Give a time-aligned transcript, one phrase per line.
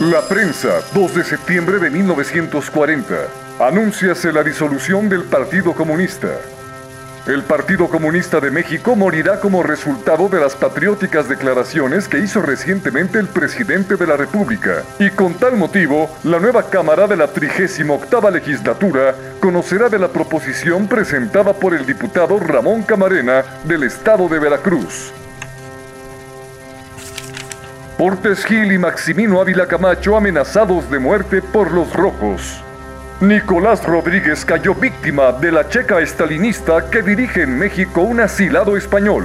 [0.00, 3.14] La prensa, 2 de septiembre de 1940.
[3.58, 6.28] Anúnciase la disolución del Partido Comunista.
[7.28, 13.18] El Partido Comunista de México morirá como resultado de las patrióticas declaraciones que hizo recientemente
[13.18, 14.82] el presidente de la República.
[14.98, 20.88] Y con tal motivo, la nueva Cámara de la 38 legislatura conocerá de la proposición
[20.88, 25.12] presentada por el diputado Ramón Camarena del estado de Veracruz.
[27.98, 32.62] Portes Gil y Maximino Ávila Camacho amenazados de muerte por los rojos.
[33.20, 39.24] Nicolás Rodríguez cayó víctima de la checa estalinista que dirige en México un asilado español,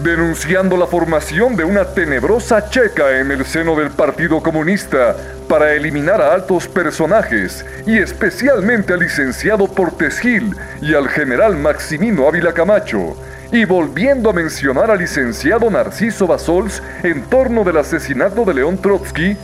[0.00, 5.16] denunciando la formación de una tenebrosa checa en el seno del Partido Comunista
[5.48, 12.28] para eliminar a altos personajes y especialmente al licenciado Portes Gil y al general Maximino
[12.28, 13.16] Ávila Camacho,
[13.50, 19.36] y volviendo a mencionar al licenciado Narciso Basols en torno del asesinato de León Trotsky,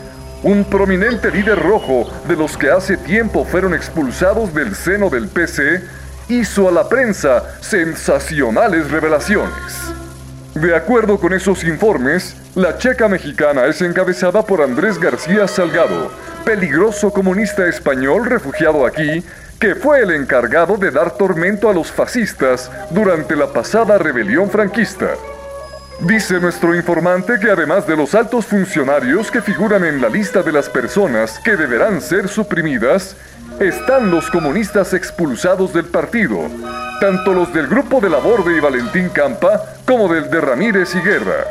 [0.43, 5.81] un prominente líder rojo de los que hace tiempo fueron expulsados del seno del PC,
[6.27, 9.93] hizo a la prensa sensacionales revelaciones.
[10.53, 16.11] De acuerdo con esos informes, la checa mexicana es encabezada por Andrés García Salgado,
[16.45, 19.23] peligroso comunista español refugiado aquí,
[19.59, 25.11] que fue el encargado de dar tormento a los fascistas durante la pasada rebelión franquista.
[25.99, 30.51] Dice nuestro informante que además de los altos funcionarios que figuran en la lista de
[30.51, 33.15] las personas que deberán ser suprimidas,
[33.59, 36.49] están los comunistas expulsados del partido,
[36.99, 40.99] tanto los del grupo de la Borde y Valentín Campa como del de Ramírez y
[40.99, 41.45] Guerra.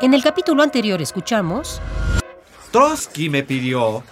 [0.00, 1.80] En el capítulo anterior escuchamos...
[2.70, 4.02] Trotsky me pidió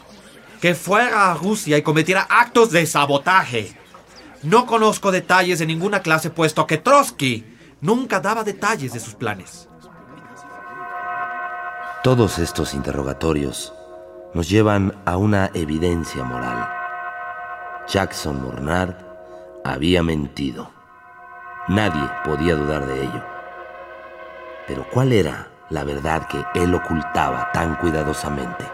[0.63, 3.77] que fuera a Rusia y cometiera actos de sabotaje.
[4.45, 7.47] No conozco detalles de ninguna clase puesto que Trotsky
[7.81, 9.69] nunca daba detalles de sus planes.
[12.03, 13.73] Todos estos interrogatorios
[14.35, 16.69] nos llevan a una evidencia moral.
[17.89, 18.95] Jackson Mornard
[19.65, 20.71] había mentido.
[21.69, 23.25] Nadie podía dudar de ello.
[24.69, 28.67] Pero ¿cuál era la verdad que él ocultaba tan cuidadosamente?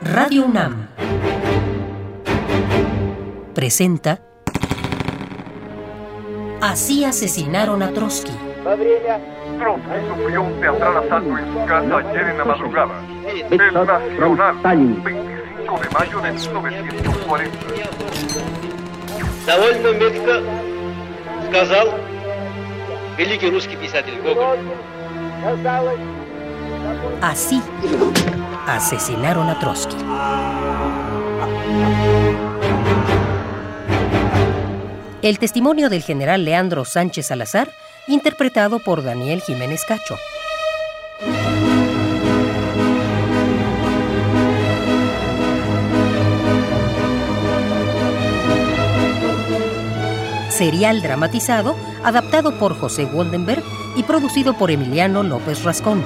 [0.00, 0.88] Radio UNAM
[3.54, 4.29] presenta
[6.61, 8.31] Así asesinaron a Trotsky.
[9.59, 12.93] Trotsky sufrió un teatral asalto en su casa ayer en la madrugada.
[13.49, 14.55] El Nacional,
[15.03, 17.57] 25 de mayo de 1940.
[19.45, 20.41] Довольно метко
[21.47, 21.87] сказал
[23.17, 24.57] великий русский писатель Гоголь.
[27.21, 27.61] Así
[28.67, 29.97] asesinaron a Trotsky.
[35.22, 37.70] El testimonio del general Leandro Sánchez Salazar,
[38.06, 40.16] interpretado por Daniel Jiménez Cacho.
[50.48, 53.62] Serial dramatizado, adaptado por José Goldenberg
[53.96, 56.02] y producido por Emiliano López Rascón.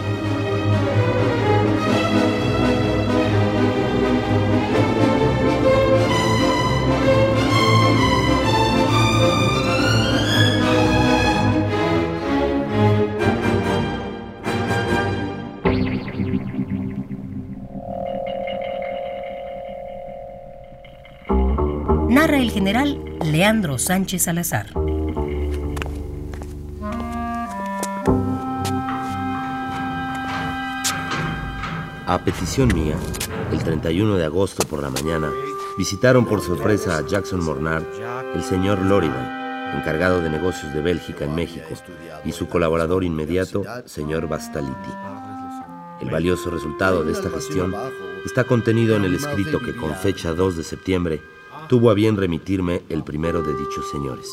[22.55, 24.69] General Leandro Sánchez Salazar.
[32.07, 32.95] A petición mía,
[33.51, 35.33] el 31 de agosto por la mañana,
[35.77, 37.83] visitaron por sorpresa a Jackson Mornard
[38.37, 41.67] el señor Loridan, encargado de negocios de Bélgica en México,
[42.25, 44.93] y su colaborador inmediato, señor Bastaliti.
[46.01, 47.75] El valioso resultado de esta gestión
[48.25, 51.34] está contenido en el escrito que con fecha 2 de septiembre
[51.69, 54.27] tuvo a bien remitirme el primero de dichos señores.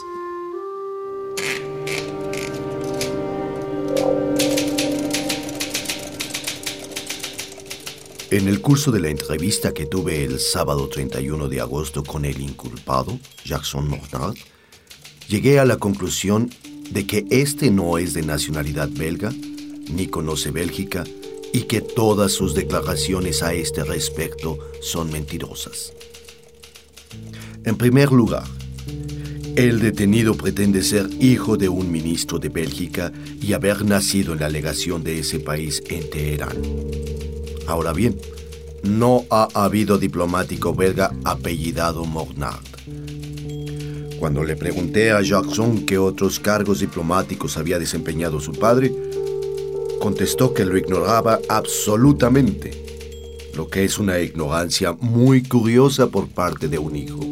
[8.32, 12.40] En el curso de la entrevista que tuve el sábado 31 de agosto con el
[12.40, 14.38] inculpado, Jackson Mornard,
[15.28, 16.50] llegué a la conclusión
[16.92, 19.34] de que este no es de nacionalidad belga,
[19.90, 21.04] ni conoce Bélgica,
[21.52, 25.94] y que todas sus declaraciones a este respecto son mentirosas.
[27.64, 28.44] En primer lugar,
[29.56, 34.50] el detenido pretende ser hijo de un ministro de Bélgica y haber nacido en la
[34.50, 36.58] legación de ese país en Teherán.
[37.68, 38.18] Ahora bien,
[38.82, 42.66] no ha habido diplomático belga apellidado Mornard.
[44.20, 48.92] Cuando le pregunté a Jackson qué otros cargos diplomáticos había desempeñado su padre,
[50.00, 52.72] contestó que lo ignoraba absolutamente,
[53.56, 57.31] lo que es una ignorancia muy curiosa por parte de un hijo.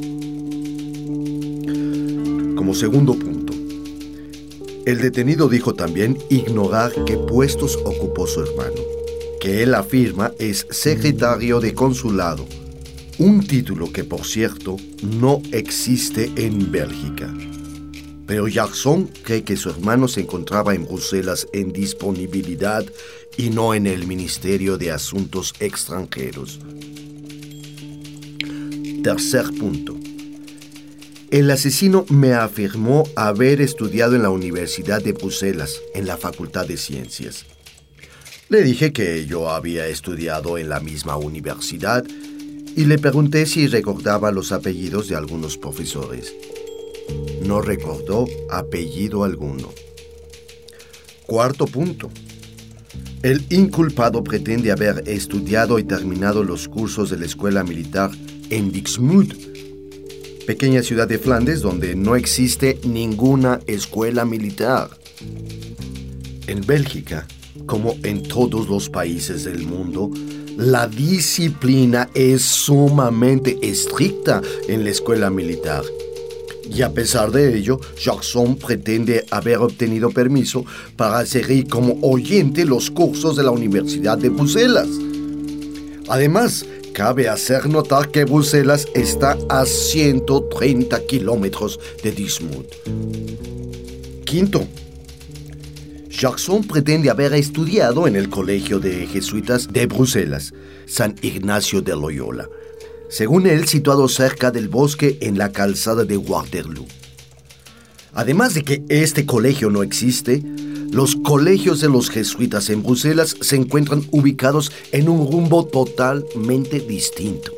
[2.60, 3.54] Como segundo punto,
[4.86, 8.82] el detenido dijo también ignorar qué puestos ocupó su hermano,
[9.40, 12.46] que él afirma es secretario de consulado,
[13.18, 17.34] un título que por cierto no existe en Bélgica.
[18.28, 22.86] Pero Jackson cree que su hermano se encontraba en Bruselas en disponibilidad
[23.38, 26.60] y no en el Ministerio de Asuntos Extranjeros.
[29.02, 29.99] Tercer punto.
[31.32, 36.76] El asesino me afirmó haber estudiado en la Universidad de Bruselas, en la Facultad de
[36.76, 37.46] Ciencias.
[38.50, 42.04] Le dije que yo había estudiado en la misma universidad
[42.76, 46.34] y le pregunté si recordaba los apellidos de algunos profesores.
[47.46, 49.70] No recordó apellido alguno.
[51.28, 52.10] Cuarto punto.
[53.22, 58.10] El inculpado pretende haber estudiado y terminado los cursos de la escuela militar
[58.50, 59.49] en Dixmude,
[60.50, 64.90] pequeña ciudad de Flandes donde no existe ninguna escuela militar.
[66.48, 67.28] En Bélgica,
[67.68, 70.10] como en todos los países del mundo,
[70.58, 75.84] la disciplina es sumamente estricta en la escuela militar.
[76.68, 80.66] Y a pesar de ello, Jackson pretende haber obtenido permiso
[80.96, 84.90] para seguir como oyente los cursos de la Universidad de Bruselas.
[86.08, 92.74] Además, Cabe hacer notar que Bruselas está a 130 kilómetros de Dismuth.
[94.26, 94.68] Quinto,
[96.10, 100.54] Jackson pretende haber estudiado en el Colegio de Jesuitas de Bruselas,
[100.86, 102.50] San Ignacio de Loyola,
[103.10, 106.86] según él situado cerca del bosque en la calzada de Waterloo.
[108.14, 110.44] Además de que este colegio no existe,
[110.92, 117.52] los colegios de los jesuitas en Bruselas se encuentran ubicados en un rumbo totalmente distinto.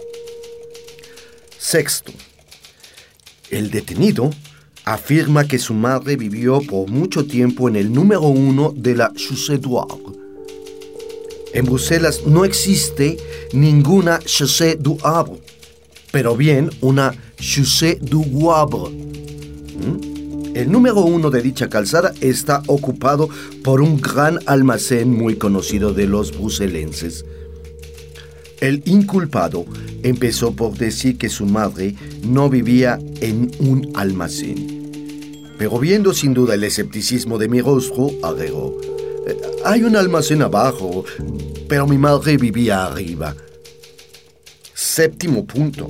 [1.58, 2.12] Sexto,
[3.50, 4.32] el detenido
[4.84, 9.58] afirma que su madre vivió por mucho tiempo en el número uno de la Chaussée
[9.60, 10.20] d'Arbre.
[11.54, 13.18] En Bruselas no existe
[13.54, 15.40] ninguna Chaussée du Arbre,
[16.12, 18.90] pero bien una Chaussée du Guabre.
[18.90, 20.11] ¿Mm?
[20.54, 23.30] El número uno de dicha calzada está ocupado
[23.64, 27.24] por un gran almacén muy conocido de los bruselenses.
[28.60, 29.66] El inculpado
[30.04, 34.82] empezó por decir que su madre no vivía en un almacén.
[35.58, 38.78] Pero viendo sin duda el escepticismo de mi rostro, agregó,
[39.28, 41.06] "Eh, hay un almacén abajo,
[41.70, 43.36] pero mi madre vivía arriba.
[44.94, 45.88] Séptimo punto.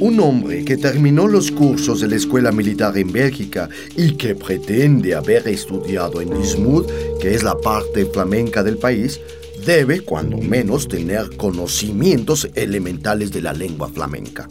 [0.00, 5.14] Un hombre que terminó los cursos de la escuela militar en Bélgica y que pretende
[5.14, 6.86] haber estudiado en Dismuth,
[7.22, 9.18] que es la parte flamenca del país,
[9.64, 14.46] debe, cuando menos, tener conocimientos elementales de la lengua flamenca.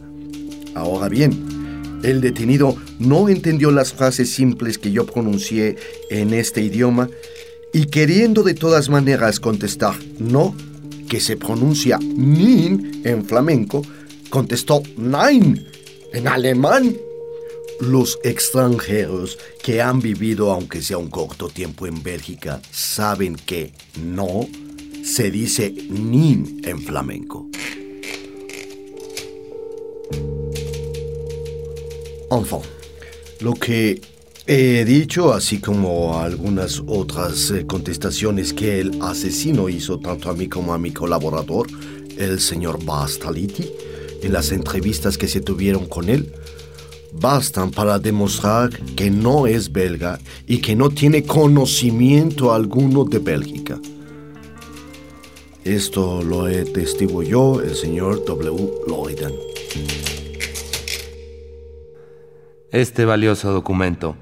[0.73, 5.75] Ahora bien, el detenido no entendió las frases simples que yo pronuncié
[6.09, 7.11] en este idioma
[7.73, 10.55] y queriendo de todas maneras contestar no,
[11.09, 13.81] que se pronuncia nin en flamenco,
[14.29, 15.65] contestó Nein
[16.13, 16.95] en alemán.
[17.81, 24.47] Los extranjeros que han vivido aunque sea un corto tiempo en Bélgica saben que no
[25.03, 27.47] se dice nin en flamenco.
[32.31, 32.59] Enfin,
[33.39, 34.01] lo que
[34.51, 40.49] he dicho, así como algunas otras eh, contestaciones que el asesino hizo tanto a mí
[40.49, 41.67] como a mi colaborador,
[42.17, 43.71] el señor Bastaliti,
[44.23, 46.33] en las entrevistas que se tuvieron con él,
[47.13, 53.79] bastan para demostrar que no es belga y que no tiene conocimiento alguno de Bélgica.
[55.63, 58.67] Esto lo he testigo yo, el señor W.
[58.87, 59.33] Lloyden.
[62.71, 64.15] Este valioso documento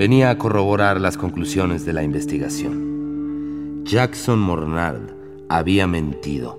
[0.00, 3.84] venía a corroborar las conclusiones de la investigación.
[3.84, 5.12] Jackson Mornard
[5.50, 6.58] había mentido.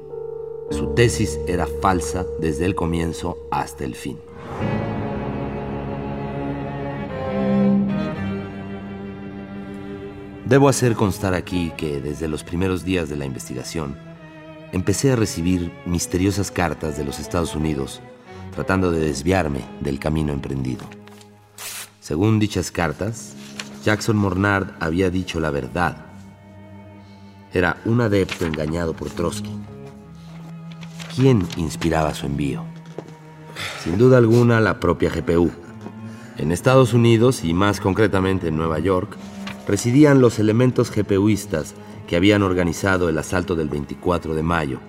[0.70, 4.20] Su tesis era falsa desde el comienzo hasta el fin.
[10.46, 13.98] Debo hacer constar aquí que desde los primeros días de la investigación
[14.72, 18.04] empecé a recibir misteriosas cartas de los Estados Unidos
[18.54, 21.01] tratando de desviarme del camino emprendido.
[22.02, 23.36] Según dichas cartas,
[23.86, 25.98] Jackson Mornard había dicho la verdad.
[27.54, 29.52] Era un adepto engañado por Trotsky.
[31.16, 32.64] ¿Quién inspiraba su envío?
[33.84, 35.52] Sin duda alguna la propia GPU.
[36.40, 39.16] En Estados Unidos, y más concretamente en Nueva York,
[39.68, 41.76] residían los elementos GPUistas
[42.08, 44.80] que habían organizado el asalto del 24 de mayo,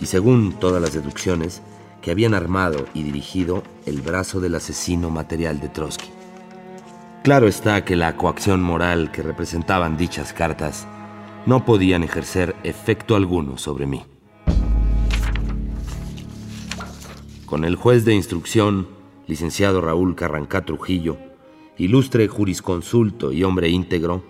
[0.00, 1.62] y según todas las deducciones,
[2.00, 6.13] que habían armado y dirigido el brazo del asesino material de Trotsky.
[7.24, 10.86] Claro está que la coacción moral que representaban dichas cartas
[11.46, 14.04] no podían ejercer efecto alguno sobre mí.
[17.46, 18.88] Con el juez de instrucción,
[19.26, 21.16] licenciado Raúl Carrancá Trujillo,
[21.78, 24.22] ilustre jurisconsulto y hombre íntegro,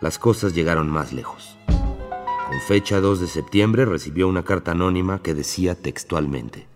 [0.00, 1.58] las cosas llegaron más lejos.
[1.66, 6.68] Con fecha 2 de septiembre recibió una carta anónima que decía textualmente,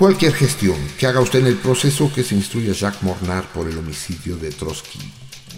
[0.00, 3.68] Cualquier gestión que haga usted en el proceso que se instruye a Jacques Mornard por
[3.68, 4.98] el homicidio de Trotsky,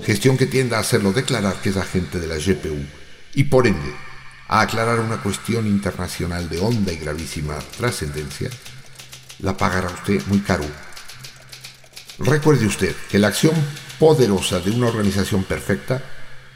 [0.03, 2.85] gestión que tienda a hacerlo declarar que es agente de la GPU
[3.35, 3.95] y por ende
[4.49, 8.51] a aclarar una cuestión internacional de honda y gravísima trascendencia,
[9.39, 10.65] la pagará usted muy caro.
[12.19, 13.55] Recuerde usted que la acción
[14.01, 16.03] poderosa de una organización perfecta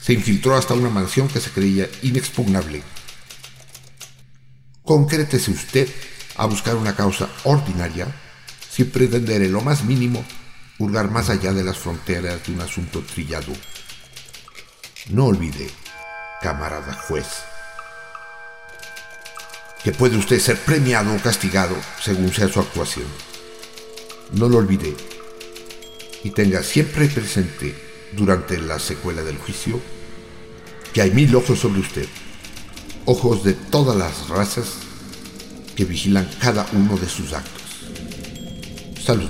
[0.01, 2.83] se infiltró hasta una mansión que se creía inexpugnable.
[4.83, 5.89] Concrétese usted
[6.37, 8.07] a buscar una causa ordinaria
[8.71, 10.25] sin pretender en lo más mínimo
[10.79, 13.53] hurgar más allá de las fronteras de un asunto trillado.
[15.09, 15.71] No olvide,
[16.43, 17.27] camarada juez,
[19.83, 23.07] que puede usted ser premiado o castigado según sea su actuación.
[24.33, 24.95] No lo olvide
[26.25, 27.75] y tenga siempre presente
[28.13, 29.81] durante la secuela del juicio
[30.93, 32.07] que hay mil ojos sobre usted,
[33.05, 34.86] ojos de todas las razas
[35.77, 37.63] que vigilan cada uno de sus actos.
[38.99, 39.29] Salud,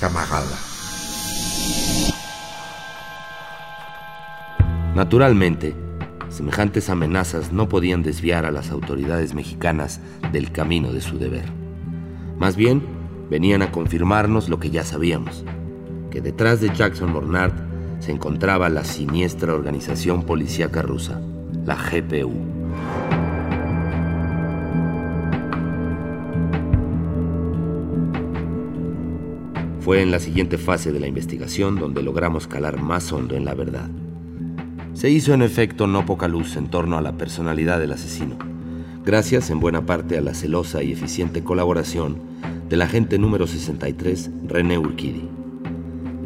[0.00, 0.58] camarada.
[4.94, 5.74] Naturalmente,
[6.30, 10.00] semejantes amenazas no podían desviar a las autoridades mexicanas
[10.32, 11.44] del camino de su deber.
[12.38, 12.82] Más bien,
[13.30, 15.44] venían a confirmarnos lo que ya sabíamos,
[16.10, 17.54] que detrás de Jackson Mornard
[18.00, 21.20] se encontraba la siniestra organización policíaca rusa,
[21.64, 22.32] la GPU.
[29.84, 33.54] Fue en la siguiente fase de la investigación donde logramos calar más hondo en la
[33.54, 33.90] verdad.
[34.94, 38.36] Se hizo en efecto no poca luz en torno a la personalidad del asesino,
[39.04, 42.16] gracias en buena parte a la celosa y eficiente colaboración
[42.68, 45.28] del agente número 63, René Urquidi.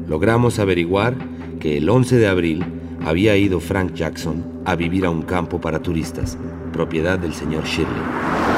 [0.06, 1.14] Logramos averiguar
[1.58, 2.62] que el 11 de abril
[3.06, 6.36] había ido Frank Jackson a vivir a un campo para turistas,
[6.74, 8.55] propiedad del señor Shirley.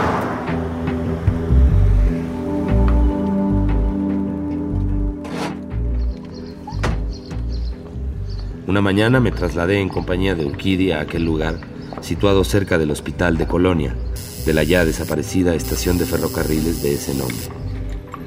[8.69, 11.59] Una mañana me trasladé en compañía de Urquidi a aquel lugar,
[12.03, 13.97] situado cerca del hospital de Colonia,
[14.45, 17.39] de la ya desaparecida estación de ferrocarriles de ese nombre.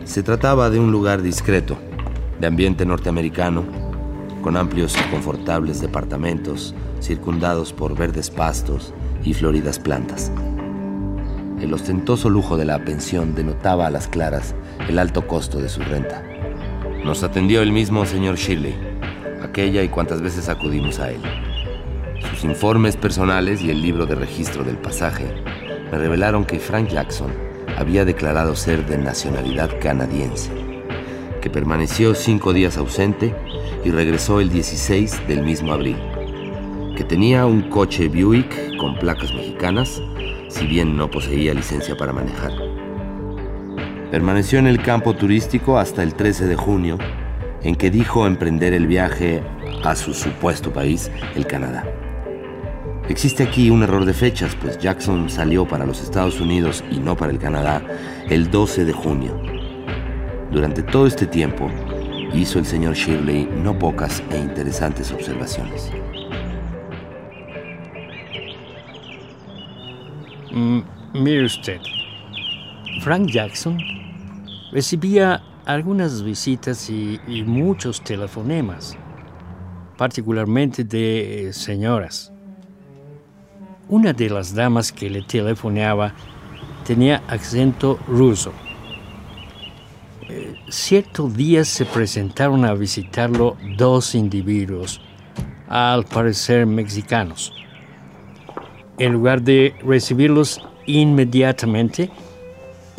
[0.03, 1.77] Se trataba de un lugar discreto,
[2.39, 3.65] de ambiente norteamericano,
[4.41, 10.31] con amplios y confortables departamentos circundados por verdes pastos y floridas plantas.
[11.60, 14.55] El ostentoso lujo de la pensión denotaba a las claras
[14.89, 16.24] el alto costo de su renta.
[17.05, 18.90] Nos atendió el mismo señor Shirley,
[19.51, 21.20] aquella y cuantas veces acudimos a él.
[22.29, 25.25] Sus informes personales y el libro de registro del pasaje
[25.91, 27.31] me revelaron que Frank Jackson
[27.77, 30.51] había declarado ser de nacionalidad canadiense,
[31.41, 33.36] que permaneció cinco días ausente
[33.84, 35.98] y regresó el 16 del mismo abril,
[36.96, 40.01] que tenía un coche Buick con placas mexicanas,
[40.48, 42.53] si bien no poseía licencia para manejar.
[44.12, 46.98] Permaneció en el campo turístico hasta el 13 de junio
[47.63, 49.43] en que dijo emprender el viaje
[49.83, 51.85] a su supuesto país, el Canadá.
[53.09, 57.17] Existe aquí un error de fechas, pues Jackson salió para los Estados Unidos y no
[57.17, 57.81] para el Canadá
[58.29, 59.37] el 12 de junio.
[60.51, 61.69] Durante todo este tiempo,
[62.33, 65.91] hizo el señor Shirley no pocas e interesantes observaciones.
[70.51, 70.79] Mm,
[71.13, 71.79] mire usted,
[73.01, 73.77] Frank Jackson
[74.71, 78.97] recibía algunas visitas y, muchos telefonemas,
[79.97, 82.31] particularmente de eh, señoras.
[83.89, 86.13] Una de las damas que le telefoneaba
[86.85, 88.53] tenía acento ruso.
[90.29, 95.01] Eh, cierto día se presentaron a visitarlo dos individuos,
[95.67, 97.53] al parecer mexicanos.
[98.97, 102.09] En lugar de recibirlos inmediatamente,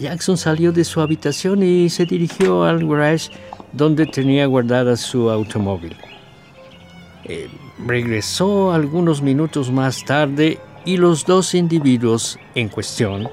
[0.03, 3.31] Jackson salió de su habitación y se dirigió al garage
[3.73, 5.97] donde tenía guardada su automóvil.
[7.25, 7.49] Eh,
[7.87, 13.29] regresó algunos minutos más tarde y los dos individuos en cuestión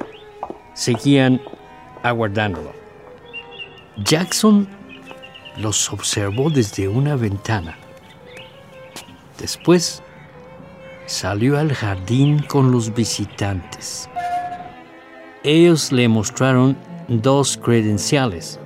[0.76, 1.42] seguían
[2.04, 2.72] aguardándolo.
[3.98, 4.68] Jackson
[5.58, 7.78] los observó desde una ventana.
[9.40, 10.04] Después
[11.08, 14.09] salió al jardín con los visitantes.
[15.44, 16.78] Ellos le mostraron
[17.08, 18.60] dos credenciales,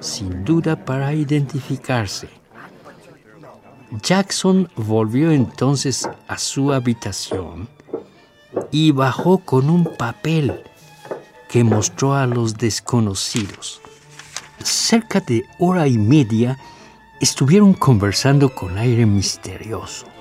[0.00, 2.28] sin duda para identificarse.
[4.02, 7.68] Jackson volvió entonces a su habitación
[8.70, 10.62] y bajó con un papel
[11.48, 13.82] que mostró a los desconocidos.
[14.62, 16.58] Cerca de hora y media
[17.20, 20.13] estuvieron conversando con aire misterioso.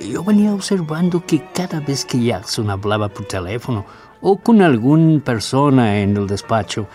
[0.00, 3.86] Yo venía observando que cada vez que Jackson hablaba por teléfono
[4.20, 6.88] o con alguna persona en el despacho,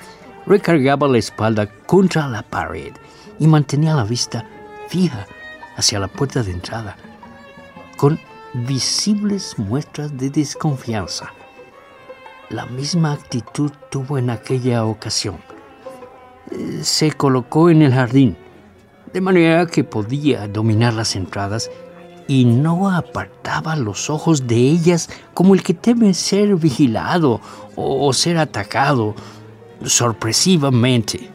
[0.46, 2.94] recargaba la espalda contra la pared
[3.38, 4.46] y mantenía la vista
[4.88, 5.28] fija
[5.78, 6.98] hacia la puerta de entrada,
[7.98, 8.20] con
[8.54, 11.32] visibles muestras de desconfianza.
[12.50, 15.38] La misma actitud tuvo en aquella ocasión.
[16.50, 18.36] Eh, se colocó en el jardín,
[19.14, 21.70] de manera que podía dominar las entradas
[22.30, 27.42] y no apartaba los ojos de ellas como el que teme ser vigilado
[27.76, 29.16] o ser atacado
[29.84, 31.32] sorpresivamente.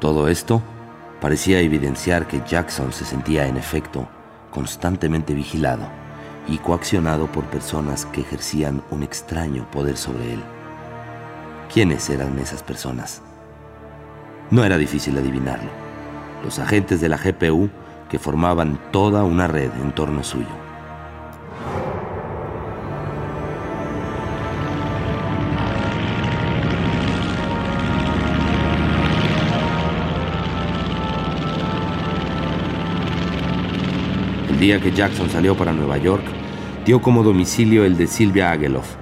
[0.00, 0.60] Todo esto
[1.20, 4.08] parecía evidenciar que Jackson se sentía en efecto
[4.50, 5.86] constantemente vigilado
[6.48, 10.59] y coaccionado por personas que ejercían un extraño poder sobre él.
[11.72, 13.22] ¿Quiénes eran esas personas?
[14.50, 15.70] No era difícil adivinarlo.
[16.42, 17.70] Los agentes de la GPU
[18.08, 20.48] que formaban toda una red en torno suyo.
[34.48, 36.24] El día que Jackson salió para Nueva York,
[36.84, 38.96] dio como domicilio el de Sylvia Ageloff,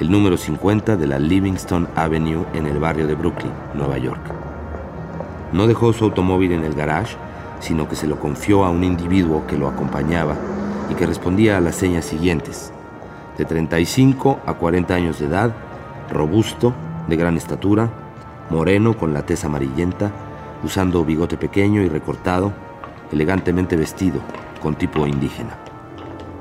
[0.00, 4.20] el número 50 de la Livingston Avenue en el barrio de Brooklyn, Nueva York.
[5.52, 7.16] No dejó su automóvil en el garage,
[7.60, 10.34] sino que se lo confió a un individuo que lo acompañaba
[10.90, 12.72] y que respondía a las señas siguientes.
[13.38, 15.54] De 35 a 40 años de edad,
[16.10, 16.74] robusto,
[17.06, 17.88] de gran estatura,
[18.50, 20.10] moreno con la tez amarillenta,
[20.64, 22.52] usando bigote pequeño y recortado,
[23.12, 24.18] elegantemente vestido,
[24.60, 25.56] con tipo indígena.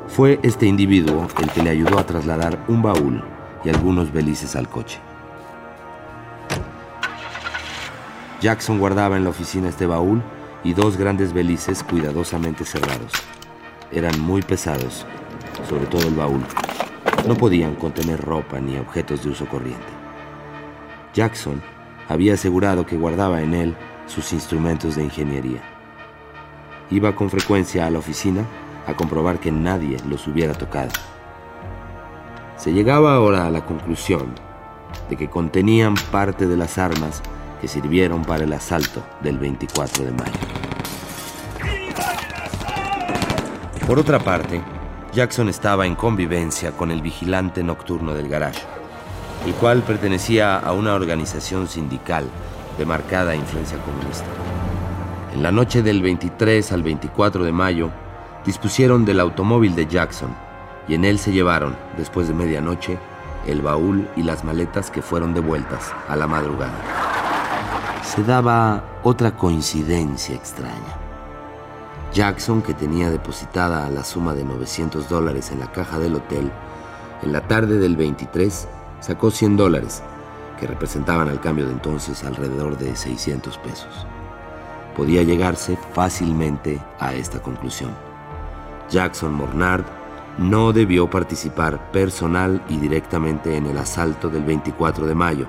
[0.08, 3.24] Fue este individuo el que le ayudó a trasladar un baúl
[3.64, 5.00] y algunos belices al coche.
[8.42, 10.22] Jackson guardaba en la oficina este baúl
[10.64, 13.14] y dos grandes belices cuidadosamente cerrados.
[13.92, 15.06] Eran muy pesados,
[15.70, 16.44] sobre todo el baúl.
[17.28, 19.86] No podían contener ropa ni objetos de uso corriente.
[21.14, 21.62] Jackson
[22.10, 23.76] había asegurado que guardaba en él
[24.08, 25.62] sus instrumentos de ingeniería.
[26.90, 28.46] Iba con frecuencia a la oficina
[28.88, 30.92] a comprobar que nadie los hubiera tocado.
[32.58, 34.34] Se llegaba ahora a la conclusión
[35.10, 37.22] de que contenían parte de las armas
[37.60, 40.32] que sirvieron para el asalto del 24 de mayo.
[43.88, 44.62] Por otra parte,
[45.14, 48.62] Jackson estaba en convivencia con el vigilante nocturno del garage,
[49.46, 52.26] el cual pertenecía a una organización sindical
[52.78, 54.26] de marcada influencia comunista.
[55.34, 57.90] En la noche del 23 al 24 de mayo,
[58.46, 60.34] dispusieron del automóvil de Jackson
[60.88, 63.00] y en él se llevaron, después de medianoche,
[63.48, 66.74] el baúl y las maletas que fueron devueltas a la madrugada.
[68.04, 71.00] Se daba otra coincidencia extraña.
[72.14, 76.52] Jackson, que tenía depositada la suma de 900 dólares en la caja del hotel,
[77.22, 78.68] en la tarde del 23
[79.00, 80.04] sacó 100 dólares,
[80.60, 84.06] que representaban al cambio de entonces alrededor de 600 pesos
[84.96, 87.92] podía llegarse fácilmente a esta conclusión.
[88.90, 89.86] Jackson Mornard
[90.38, 95.48] no debió participar personal y directamente en el asalto del 24 de mayo,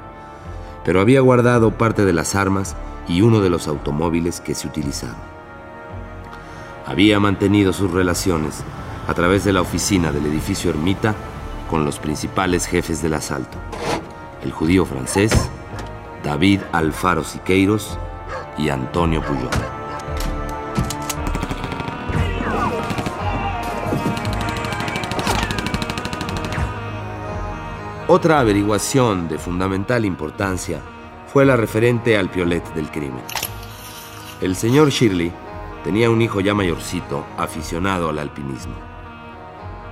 [0.85, 2.77] pero había guardado parte de las armas
[3.09, 5.17] y uno de los automóviles que se utilizaron.
[6.87, 8.63] Había mantenido sus relaciones
[9.09, 11.15] a través de la oficina del edificio Ermita
[11.71, 13.57] con los principales jefes del asalto,
[14.43, 15.33] el judío francés,
[16.23, 17.99] David Alfaro Siqueiros
[18.59, 19.74] y Antonio Puyol.
[28.17, 30.81] Otra averiguación de fundamental importancia
[31.33, 33.25] fue la referente al piolet del crimen.
[34.41, 35.33] El señor Shirley
[35.83, 38.77] tenía un hijo ya mayorcito aficionado al alpinismo.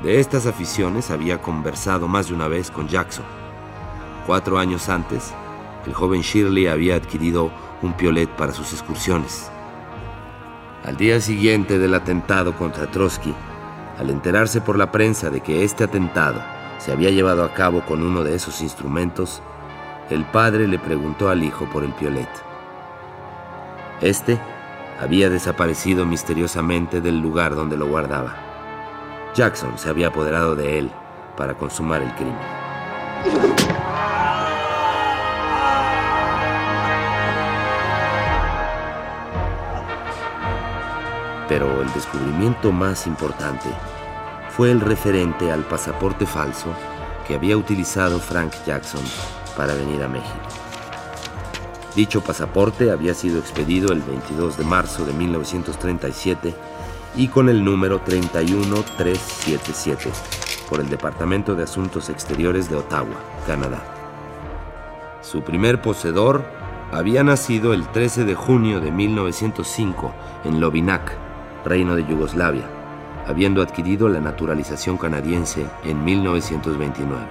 [0.04, 3.24] De estas aficiones había conversado más de una vez con Jackson.
[4.24, 5.34] Cuatro años antes,
[5.84, 7.50] el joven Shirley había adquirido
[7.82, 9.50] un piolet para sus excursiones.
[10.84, 13.34] Al día siguiente del atentado contra Trotsky,
[13.98, 16.40] al enterarse por la prensa de que este atentado
[16.84, 19.40] se había llevado a cabo con uno de esos instrumentos,
[20.10, 22.28] el padre le preguntó al hijo por el piolet.
[24.00, 24.36] Este
[25.00, 28.34] había desaparecido misteriosamente del lugar donde lo guardaba.
[29.32, 30.90] Jackson se había apoderado de él
[31.36, 32.36] para consumar el crimen.
[41.48, 43.68] Pero el descubrimiento más importante
[44.56, 46.68] fue el referente al pasaporte falso
[47.26, 49.00] que había utilizado Frank Jackson
[49.56, 50.36] para venir a México.
[51.96, 56.54] Dicho pasaporte había sido expedido el 22 de marzo de 1937
[57.16, 60.10] y con el número 31377
[60.68, 63.82] por el Departamento de Asuntos Exteriores de Ottawa, Canadá.
[65.22, 66.44] Su primer poseedor
[66.90, 70.12] había nacido el 13 de junio de 1905
[70.44, 71.10] en Lovinac,
[71.64, 72.81] Reino de Yugoslavia,
[73.26, 77.22] habiendo adquirido la naturalización canadiense en 1929.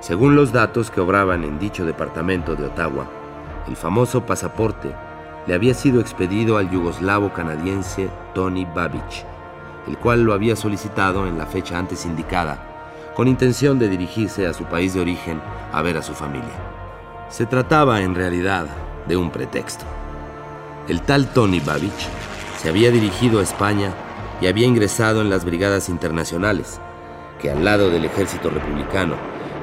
[0.00, 3.06] Según los datos que obraban en dicho departamento de Ottawa,
[3.68, 4.92] el famoso pasaporte
[5.46, 9.24] le había sido expedido al yugoslavo canadiense Tony Babich,
[9.86, 12.58] el cual lo había solicitado en la fecha antes indicada,
[13.14, 15.40] con intención de dirigirse a su país de origen
[15.72, 16.50] a ver a su familia.
[17.28, 18.66] Se trataba en realidad
[19.06, 19.84] de un pretexto.
[20.88, 22.08] El tal Tony Babich
[22.60, 23.92] se había dirigido a España
[24.42, 26.80] y había ingresado en las brigadas internacionales,
[27.40, 29.14] que al lado del ejército republicano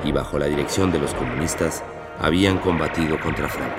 [0.05, 1.83] y bajo la dirección de los comunistas
[2.17, 3.75] habían combatido contra Franco.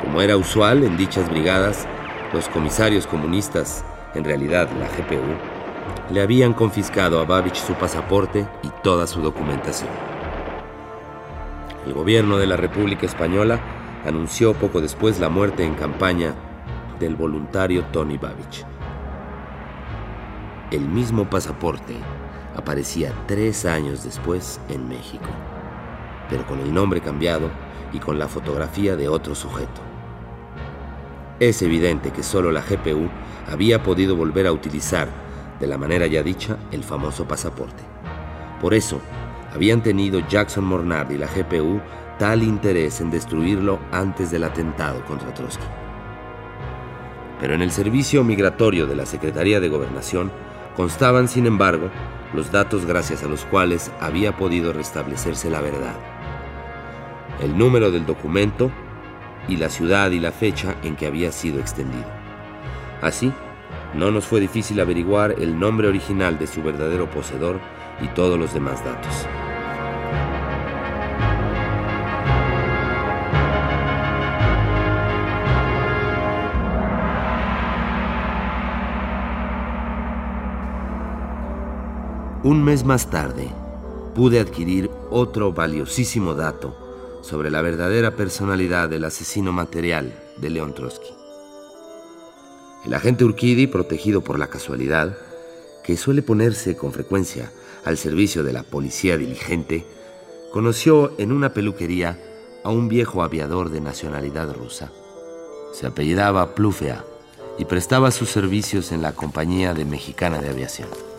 [0.00, 1.88] Como era usual en dichas brigadas,
[2.32, 3.84] los comisarios comunistas,
[4.14, 9.90] en realidad la GPU, le habían confiscado a Babich su pasaporte y toda su documentación.
[11.84, 13.58] El gobierno de la República Española
[14.06, 16.32] anunció poco después la muerte en campaña
[17.00, 18.64] del voluntario Tony Babich.
[20.74, 21.94] El mismo pasaporte
[22.56, 25.28] aparecía tres años después en México,
[26.28, 27.48] pero con el nombre cambiado
[27.92, 29.80] y con la fotografía de otro sujeto.
[31.38, 33.08] Es evidente que solo la GPU
[33.48, 35.06] había podido volver a utilizar,
[35.60, 37.84] de la manera ya dicha, el famoso pasaporte.
[38.60, 39.00] Por eso,
[39.54, 41.80] habían tenido Jackson Mornard y la GPU
[42.18, 45.66] tal interés en destruirlo antes del atentado contra Trotsky.
[47.38, 50.32] Pero en el servicio migratorio de la Secretaría de Gobernación
[50.76, 51.90] constaban, sin embargo,
[52.32, 55.94] los datos gracias a los cuales había podido restablecerse la verdad.
[57.40, 58.70] El número del documento
[59.48, 62.06] y la ciudad y la fecha en que había sido extendido.
[63.02, 63.32] Así,
[63.94, 67.60] no nos fue difícil averiguar el nombre original de su verdadero poseedor
[68.00, 69.26] y todos los demás datos.
[82.44, 83.48] Un mes más tarde,
[84.14, 86.76] pude adquirir otro valiosísimo dato
[87.22, 91.08] sobre la verdadera personalidad del asesino material de León Trotsky.
[92.84, 95.16] El agente Urquidi, protegido por la casualidad,
[95.84, 97.50] que suele ponerse con frecuencia
[97.86, 99.86] al servicio de la policía diligente,
[100.52, 102.20] conoció en una peluquería
[102.62, 104.92] a un viejo aviador de nacionalidad rusa.
[105.72, 107.06] Se apellidaba Plufea
[107.56, 111.13] y prestaba sus servicios en la Compañía de Mexicana de Aviación.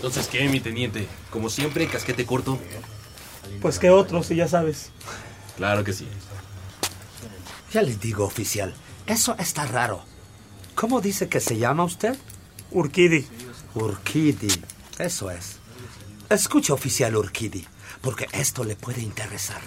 [0.00, 1.06] Entonces, ¿qué, mi teniente?
[1.28, 2.58] Como siempre, casquete corto.
[3.60, 4.92] Pues qué otro, si ya sabes.
[5.58, 6.08] Claro que sí.
[7.70, 8.72] Ya le digo, oficial,
[9.06, 10.02] eso está raro.
[10.74, 12.16] ¿Cómo dice que se llama usted?
[12.70, 13.26] Urquidi.
[13.74, 14.48] Urquidi,
[14.98, 15.58] eso es.
[16.30, 17.66] Escuche, oficial Urquidi,
[18.00, 19.60] porque esto le puede interesar.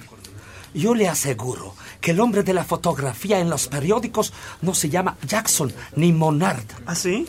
[0.73, 5.15] Yo le aseguro que el hombre de la fotografía en los periódicos no se llama
[5.27, 6.65] Jackson ni Monard.
[6.87, 7.27] ¿Ah, sí?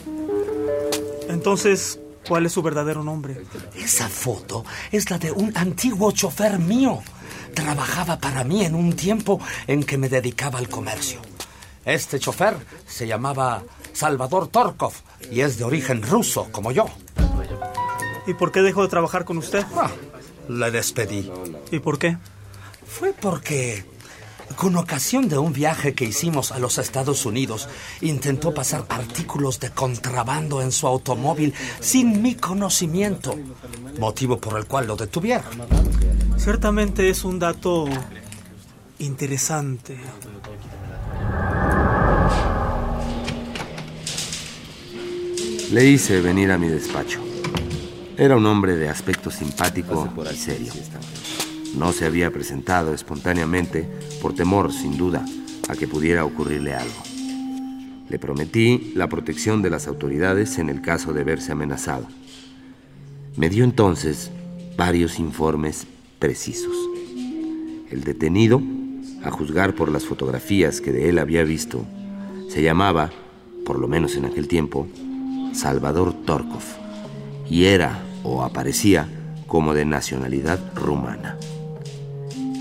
[1.29, 3.43] Entonces, ¿cuál es su verdadero nombre?
[3.75, 7.01] Esa foto es la de un antiguo chofer mío.
[7.53, 11.21] Trabajaba para mí en un tiempo en que me dedicaba al comercio.
[11.85, 12.57] Este chofer
[12.87, 14.93] se llamaba Salvador Torkov
[15.31, 16.85] y es de origen ruso, como yo.
[18.27, 19.63] ¿Y por qué dejó de trabajar con usted?
[19.75, 19.91] Ah,
[20.49, 21.31] le despedí.
[21.71, 22.17] ¿Y por qué?
[22.85, 23.85] Fue porque,
[24.55, 27.67] con ocasión de un viaje que hicimos a los Estados Unidos,
[28.01, 33.37] intentó pasar artículos de contrabando en su automóvil sin mi conocimiento,
[33.99, 35.45] motivo por el cual lo detuvieron.
[36.37, 37.85] Ciertamente es un dato
[38.99, 39.97] interesante.
[45.71, 47.19] Le hice venir a mi despacho.
[48.17, 50.71] Era un hombre de aspecto simpático y serio.
[51.77, 53.87] No se había presentado espontáneamente
[54.21, 55.25] por temor, sin duda,
[55.67, 57.03] a que pudiera ocurrirle algo.
[58.09, 62.07] Le prometí la protección de las autoridades en el caso de verse amenazado.
[63.35, 64.31] Me dio entonces
[64.77, 65.87] varios informes
[66.19, 66.75] precisos.
[67.89, 68.61] El detenido,
[69.23, 71.85] a juzgar por las fotografías que de él había visto,
[72.47, 73.11] se llamaba,
[73.65, 74.87] por lo menos en aquel tiempo,
[75.53, 76.63] Salvador Torkov,
[77.49, 79.09] y era o aparecía
[79.47, 81.37] como de nacionalidad rumana.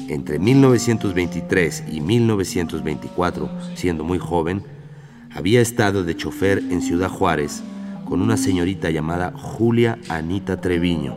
[0.08, 4.62] Entre 1923 y 1924, siendo muy joven,
[5.34, 7.62] había estado de chofer en Ciudad Juárez
[8.04, 11.14] con una señorita llamada Julia Anita Treviño.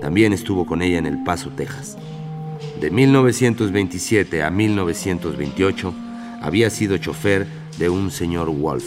[0.00, 1.98] También estuvo con ella en El Paso, Texas.
[2.80, 5.94] De 1927 a 1928
[6.40, 7.46] había sido chofer
[7.78, 8.86] de un señor Wolf.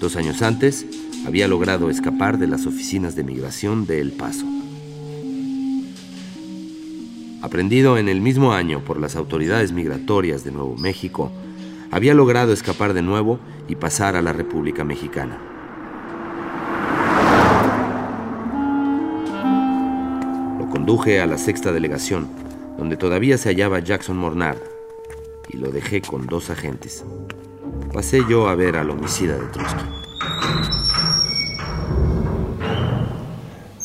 [0.00, 0.86] Dos años antes
[1.26, 4.46] había logrado escapar de las oficinas de migración de El Paso.
[7.40, 11.30] Aprendido en el mismo año por las autoridades migratorias de Nuevo México,
[11.92, 15.38] había logrado escapar de nuevo y pasar a la República Mexicana.
[20.58, 22.28] Lo conduje a la sexta delegación,
[22.76, 24.58] donde todavía se hallaba Jackson Mornard,
[25.48, 27.04] y lo dejé con dos agentes.
[27.92, 29.84] Pasé yo a ver al homicida de Trotsky.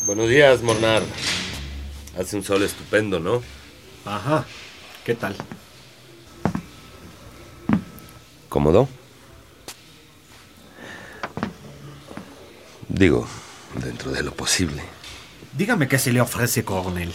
[0.06, 1.04] Buenos días, Mornard.
[2.18, 3.42] Hace un sol estupendo, ¿no?
[4.04, 4.44] Ajá.
[5.04, 5.36] ¿Qué tal?
[8.48, 8.88] ¿Cómodo?
[12.88, 13.26] Digo,
[13.74, 14.82] dentro de lo posible.
[15.52, 17.12] Dígame qué se le ofrece, coronel.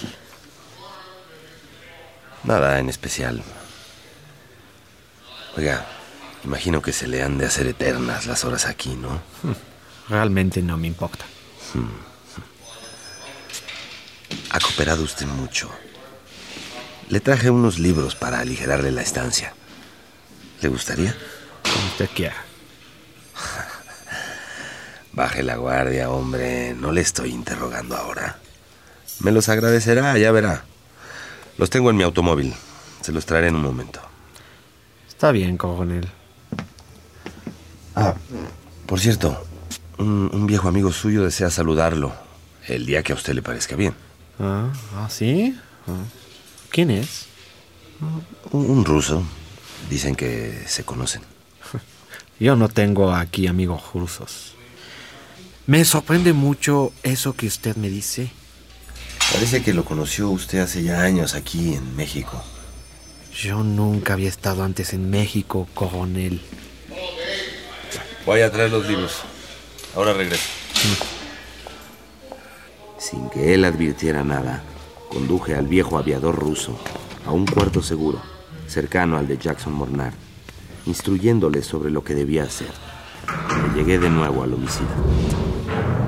[2.43, 3.41] Nada en especial.
[5.55, 5.85] Oiga,
[6.43, 9.21] imagino que se le han de hacer eternas las horas aquí, ¿no?
[10.09, 11.25] Realmente no me importa.
[14.51, 15.69] Ha cooperado usted mucho.
[17.09, 19.53] Le traje unos libros para aligerarle la estancia.
[20.61, 21.15] ¿Le gustaría?
[21.63, 22.35] Como usted quiera.
[25.13, 26.73] Baje la guardia, hombre.
[26.73, 28.39] No le estoy interrogando ahora.
[29.19, 30.65] Me los agradecerá, ya verá.
[31.57, 32.53] Los tengo en mi automóvil.
[33.01, 34.01] Se los traeré en un momento.
[35.07, 36.07] Está bien, coronel.
[37.95, 38.15] Ah,
[38.85, 39.45] por cierto,
[39.97, 42.13] un, un viejo amigo suyo desea saludarlo
[42.67, 43.93] el día que a usted le parezca bien.
[44.39, 45.57] Ah, ¿ah, ¿sí?
[45.87, 46.03] Ah.
[46.71, 47.25] ¿Quién es?
[48.51, 49.23] Un, un ruso.
[49.89, 51.21] Dicen que se conocen.
[52.39, 54.53] Yo no tengo aquí amigos rusos.
[55.67, 58.31] Me sorprende mucho eso que usted me dice.
[59.33, 62.41] Parece que lo conoció usted hace ya años aquí en México.
[63.33, 66.41] Yo nunca había estado antes en México, coronel.
[68.25, 69.21] Voy a traer los libros.
[69.95, 70.43] Ahora regreso.
[72.99, 74.61] Sin que él advirtiera nada,
[75.09, 76.77] conduje al viejo aviador ruso
[77.25, 78.21] a un cuarto seguro,
[78.67, 80.13] cercano al de Jackson Mornar,
[80.85, 82.71] instruyéndole sobre lo que debía hacer.
[83.63, 84.89] Me llegué de nuevo al homicida.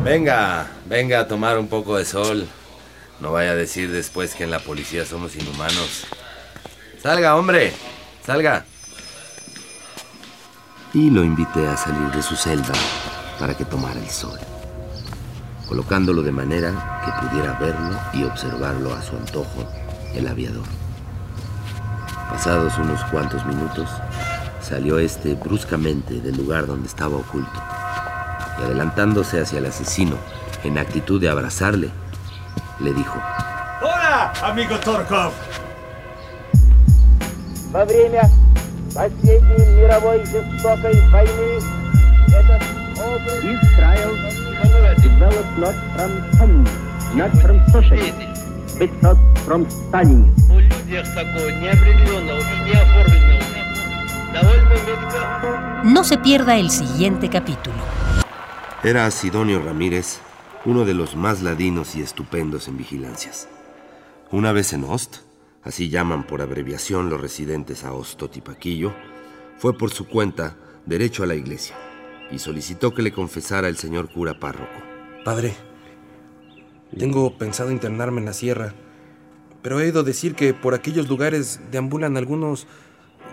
[0.03, 2.47] Venga, venga a tomar un poco de sol.
[3.19, 6.07] No vaya a decir después que en la policía somos inhumanos.
[7.01, 7.71] Salga, hombre,
[8.25, 8.65] salga.
[10.93, 12.73] Y lo invité a salir de su celda
[13.39, 14.37] para que tomara el sol,
[15.70, 19.64] colocándolo de manera que pudiera verlo y observarlo a su antojo
[20.14, 20.66] el aviador.
[22.30, 23.88] Pasados unos cuantos minutos,
[24.60, 27.62] salió este bruscamente del lugar donde estaba oculto
[28.58, 30.16] y adelantándose hacia el asesino
[30.64, 31.90] en actitud de abrazarle,
[32.80, 33.20] le dijo,
[33.80, 35.32] Hola, amigo Torkov.
[37.72, 38.22] Во время
[38.94, 41.60] последней мировой жестокой войны
[42.28, 42.62] этот
[42.98, 44.49] образ Israel
[45.18, 46.64] developed not from home,
[47.14, 48.30] not from socialism,
[48.78, 50.32] but not from Stalin.
[50.50, 53.46] У людях такого неопределенного и неоформленного
[54.32, 57.76] довольно метко No se pierda el siguiente capítulo.
[58.82, 60.18] Era Sidonio Ramírez,
[60.64, 63.48] uno de los más ladinos y estupendos en vigilancias.
[64.30, 65.18] Una vez en Ost,
[65.62, 68.92] así llaman por abreviación los residentes a Ostotipaquillo,
[69.58, 71.76] fue por su cuenta derecho a la iglesia
[72.31, 74.79] y solicitó que le confesara el señor cura párroco.
[75.23, 75.53] Padre,
[76.97, 78.73] tengo pensado internarme en la sierra,
[79.61, 82.67] pero he oído decir que por aquellos lugares deambulan algunos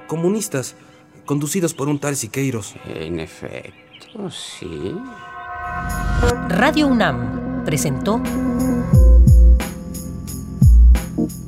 [0.06, 0.74] comunistas,
[1.24, 2.74] conducidos por un tal Siqueiros.
[2.86, 4.94] En efecto, sí.
[6.48, 8.20] Radio UNAM presentó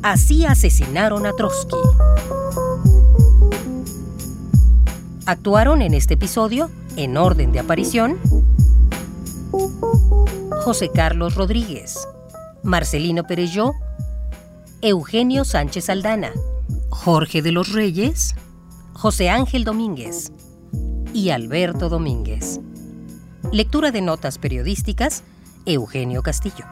[0.03, 1.77] Así asesinaron a Trotsky.
[5.27, 8.18] Actuaron en este episodio, en orden de aparición,
[10.64, 12.07] José Carlos Rodríguez,
[12.62, 13.74] Marcelino Pereyó,
[14.83, 16.33] Eugenio Sánchez Aldana,
[16.90, 18.35] Jorge de los Reyes,
[18.92, 20.33] José Ángel Domínguez
[21.14, 22.61] y Alberto Domínguez.
[23.53, 25.24] Lectura de notas periodísticas,
[25.66, 26.66] Eugenio Castillo.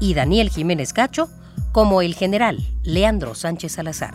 [0.00, 1.28] Y Daniel Jiménez Cacho
[1.72, 4.14] como el general Leandro Sánchez Salazar.